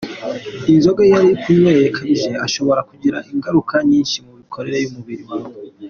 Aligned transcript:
Inzoga 0.73 1.01
iyo 1.07 1.17
uyinyweye 1.25 1.83
akabije 1.91 2.29
ashobora 2.45 2.81
kugira 2.89 3.17
ingaruka 3.33 3.75
nyinshi 3.89 4.17
mu 4.25 4.31
mikorere 4.39 4.77
y’umubiri 4.79 5.23
wabo. 5.29 5.49